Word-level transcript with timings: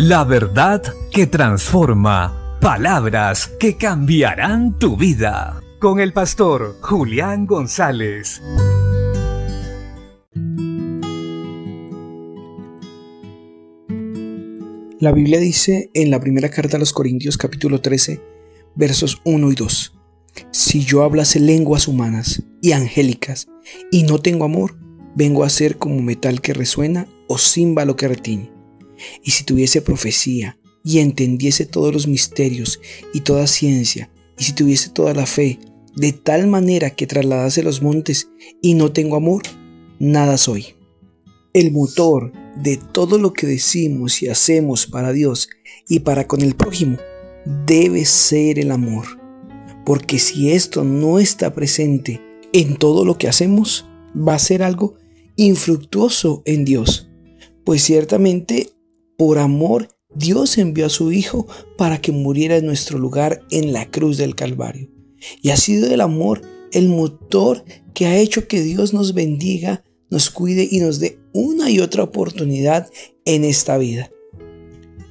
La 0.00 0.22
verdad 0.22 0.80
que 1.10 1.26
transforma. 1.26 2.56
Palabras 2.60 3.50
que 3.58 3.76
cambiarán 3.76 4.78
tu 4.78 4.96
vida. 4.96 5.60
Con 5.80 5.98
el 5.98 6.12
pastor 6.12 6.76
Julián 6.80 7.46
González. 7.46 8.40
La 15.00 15.10
Biblia 15.10 15.40
dice 15.40 15.90
en 15.94 16.12
la 16.12 16.20
primera 16.20 16.48
carta 16.48 16.76
a 16.76 16.80
los 16.80 16.92
Corintios 16.92 17.36
capítulo 17.36 17.80
13, 17.80 18.20
versos 18.76 19.20
1 19.24 19.50
y 19.50 19.54
2, 19.56 19.98
Si 20.52 20.84
yo 20.84 21.02
hablase 21.02 21.40
lenguas 21.40 21.88
humanas 21.88 22.44
y 22.62 22.70
angélicas 22.70 23.48
y 23.90 24.04
no 24.04 24.20
tengo 24.20 24.44
amor, 24.44 24.78
vengo 25.16 25.42
a 25.42 25.48
ser 25.48 25.76
como 25.76 26.00
metal 26.00 26.40
que 26.40 26.54
resuena 26.54 27.08
o 27.26 27.36
címbalo 27.36 27.96
que 27.96 28.06
retiñe. 28.06 28.57
Y 29.22 29.30
si 29.30 29.44
tuviese 29.44 29.82
profecía 29.82 30.58
y 30.84 30.98
entendiese 30.98 31.66
todos 31.66 31.92
los 31.92 32.06
misterios 32.06 32.80
y 33.12 33.20
toda 33.20 33.46
ciencia, 33.46 34.10
y 34.38 34.44
si 34.44 34.52
tuviese 34.52 34.90
toda 34.90 35.14
la 35.14 35.26
fe, 35.26 35.58
de 35.96 36.12
tal 36.12 36.46
manera 36.46 36.90
que 36.90 37.06
trasladase 37.06 37.62
los 37.62 37.82
montes 37.82 38.28
y 38.62 38.74
no 38.74 38.92
tengo 38.92 39.16
amor, 39.16 39.42
nada 39.98 40.38
soy. 40.38 40.76
El 41.52 41.72
motor 41.72 42.32
de 42.56 42.76
todo 42.76 43.18
lo 43.18 43.32
que 43.32 43.46
decimos 43.46 44.22
y 44.22 44.28
hacemos 44.28 44.86
para 44.86 45.12
Dios 45.12 45.48
y 45.88 46.00
para 46.00 46.26
con 46.26 46.42
el 46.42 46.54
prójimo 46.54 46.98
debe 47.66 48.04
ser 48.04 48.58
el 48.58 48.70
amor. 48.70 49.06
Porque 49.84 50.18
si 50.18 50.50
esto 50.52 50.84
no 50.84 51.18
está 51.18 51.54
presente 51.54 52.20
en 52.52 52.76
todo 52.76 53.04
lo 53.04 53.18
que 53.18 53.28
hacemos, 53.28 53.86
va 54.16 54.34
a 54.34 54.38
ser 54.38 54.62
algo 54.62 54.98
infructuoso 55.36 56.42
en 56.44 56.64
Dios. 56.64 57.10
Pues 57.64 57.82
ciertamente, 57.82 58.70
por 59.18 59.38
amor, 59.38 59.88
Dios 60.14 60.56
envió 60.56 60.86
a 60.86 60.90
su 60.90 61.12
Hijo 61.12 61.46
para 61.76 62.00
que 62.00 62.12
muriera 62.12 62.56
en 62.56 62.64
nuestro 62.64 62.98
lugar 62.98 63.42
en 63.50 63.74
la 63.74 63.90
cruz 63.90 64.16
del 64.16 64.34
Calvario. 64.34 64.88
Y 65.42 65.50
ha 65.50 65.56
sido 65.56 65.92
el 65.92 66.00
amor 66.00 66.40
el 66.72 66.88
motor 66.88 67.64
que 67.94 68.06
ha 68.06 68.16
hecho 68.16 68.46
que 68.46 68.62
Dios 68.62 68.94
nos 68.94 69.12
bendiga 69.14 69.82
nos 70.10 70.30
cuide 70.30 70.66
y 70.70 70.80
nos 70.80 71.00
dé 71.00 71.18
una 71.32 71.70
y 71.70 71.80
otra 71.80 72.02
oportunidad 72.02 72.88
en 73.24 73.44
esta 73.44 73.76
vida. 73.76 74.10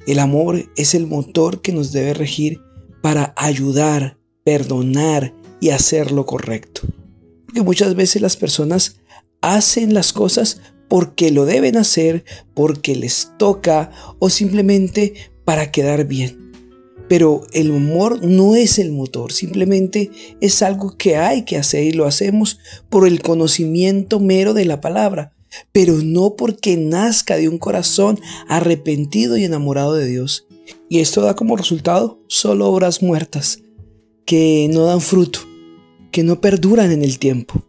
El 0.06 0.18
amor 0.18 0.70
es 0.76 0.94
el 0.94 1.06
motor 1.06 1.60
que 1.60 1.72
nos 1.72 1.92
debe 1.92 2.14
regir 2.14 2.60
para 3.02 3.34
ayudar, 3.36 4.18
perdonar 4.44 5.34
y 5.60 5.70
hacer 5.70 6.10
lo 6.10 6.26
correcto. 6.26 6.82
Porque 7.44 7.62
muchas 7.62 7.94
veces 7.94 8.22
las 8.22 8.36
personas 8.36 8.96
hacen 9.40 9.94
las 9.94 10.12
cosas 10.12 10.60
porque 10.88 11.30
lo 11.30 11.44
deben 11.44 11.76
hacer, 11.76 12.24
porque 12.54 12.96
les 12.96 13.32
toca 13.38 13.90
o 14.18 14.30
simplemente 14.30 15.14
para 15.44 15.70
quedar 15.70 16.06
bien. 16.06 16.48
Pero 17.08 17.42
el 17.52 17.70
humor 17.70 18.22
no 18.22 18.54
es 18.54 18.78
el 18.78 18.92
motor, 18.92 19.32
simplemente 19.32 20.10
es 20.40 20.62
algo 20.62 20.96
que 20.96 21.16
hay 21.16 21.44
que 21.44 21.56
hacer 21.56 21.84
y 21.84 21.92
lo 21.92 22.04
hacemos 22.04 22.58
por 22.90 23.06
el 23.06 23.22
conocimiento 23.22 24.20
mero 24.20 24.52
de 24.52 24.66
la 24.66 24.80
palabra, 24.80 25.32
pero 25.72 25.94
no 26.02 26.36
porque 26.36 26.76
nazca 26.76 27.36
de 27.36 27.48
un 27.48 27.58
corazón 27.58 28.20
arrepentido 28.46 29.38
y 29.38 29.44
enamorado 29.44 29.94
de 29.94 30.06
Dios. 30.06 30.46
Y 30.90 30.98
esto 30.98 31.22
da 31.22 31.34
como 31.34 31.56
resultado 31.56 32.20
solo 32.28 32.66
obras 32.66 33.02
muertas, 33.02 33.60
que 34.26 34.68
no 34.70 34.84
dan 34.84 35.00
fruto, 35.00 35.40
que 36.10 36.22
no 36.22 36.42
perduran 36.42 36.92
en 36.92 37.02
el 37.02 37.18
tiempo. 37.18 37.64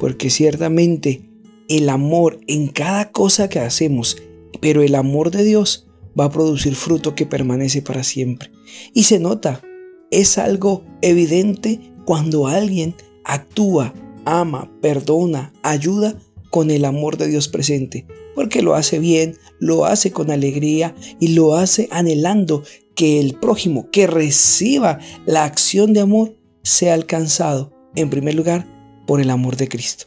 Porque 0.00 0.30
ciertamente 0.30 1.22
el 1.68 1.88
amor 1.88 2.40
en 2.46 2.68
cada 2.68 3.10
cosa 3.10 3.48
que 3.48 3.60
hacemos, 3.60 4.16
pero 4.60 4.82
el 4.82 4.94
amor 4.94 5.30
de 5.30 5.44
Dios 5.44 5.86
va 6.18 6.26
a 6.26 6.30
producir 6.30 6.74
fruto 6.74 7.14
que 7.14 7.26
permanece 7.26 7.82
para 7.82 8.04
siempre. 8.04 8.50
Y 8.92 9.04
se 9.04 9.18
nota, 9.18 9.62
es 10.10 10.38
algo 10.38 10.84
evidente 11.02 11.80
cuando 12.04 12.46
alguien 12.46 12.94
actúa, 13.24 13.94
ama, 14.24 14.70
perdona, 14.80 15.52
ayuda 15.62 16.16
con 16.50 16.70
el 16.70 16.84
amor 16.84 17.16
de 17.16 17.28
Dios 17.28 17.48
presente, 17.48 18.06
porque 18.34 18.62
lo 18.62 18.74
hace 18.74 18.98
bien, 18.98 19.36
lo 19.58 19.86
hace 19.86 20.12
con 20.12 20.30
alegría 20.30 20.94
y 21.18 21.28
lo 21.28 21.56
hace 21.56 21.88
anhelando 21.90 22.62
que 22.94 23.18
el 23.18 23.34
prójimo 23.34 23.90
que 23.90 24.06
reciba 24.06 25.00
la 25.26 25.44
acción 25.44 25.92
de 25.92 26.00
amor 26.00 26.36
sea 26.62 26.94
alcanzado, 26.94 27.72
en 27.96 28.08
primer 28.08 28.34
lugar, 28.34 28.66
por 29.06 29.20
el 29.20 29.30
amor 29.30 29.56
de 29.56 29.68
Cristo. 29.68 30.06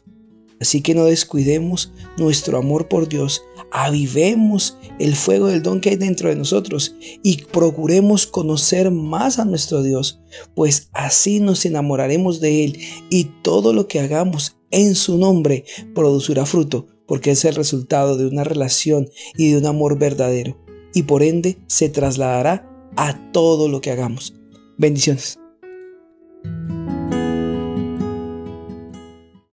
Así 0.59 0.81
que 0.81 0.95
no 0.95 1.05
descuidemos 1.05 1.91
nuestro 2.17 2.57
amor 2.57 2.87
por 2.87 3.07
Dios, 3.07 3.43
avivemos 3.71 4.77
el 4.99 5.15
fuego 5.15 5.47
del 5.47 5.61
don 5.61 5.81
que 5.81 5.89
hay 5.89 5.95
dentro 5.95 6.29
de 6.29 6.35
nosotros 6.35 6.95
y 7.23 7.43
procuremos 7.43 8.25
conocer 8.25 8.89
más 8.91 9.39
a 9.39 9.45
nuestro 9.45 9.83
Dios, 9.83 10.19
pues 10.55 10.89
así 10.93 11.39
nos 11.39 11.65
enamoraremos 11.65 12.39
de 12.39 12.65
Él 12.65 12.79
y 13.09 13.25
todo 13.43 13.73
lo 13.73 13.87
que 13.87 13.99
hagamos 13.99 14.57
en 14.71 14.95
su 14.95 15.17
nombre 15.17 15.65
producirá 15.93 16.45
fruto, 16.45 16.87
porque 17.05 17.31
es 17.31 17.45
el 17.45 17.55
resultado 17.55 18.17
de 18.17 18.27
una 18.27 18.43
relación 18.43 19.09
y 19.37 19.51
de 19.51 19.57
un 19.57 19.65
amor 19.65 19.97
verdadero, 19.97 20.57
y 20.93 21.03
por 21.03 21.23
ende 21.23 21.57
se 21.67 21.89
trasladará 21.89 22.69
a 22.95 23.31
todo 23.31 23.69
lo 23.69 23.81
que 23.81 23.91
hagamos. 23.91 24.33
Bendiciones. 24.77 25.39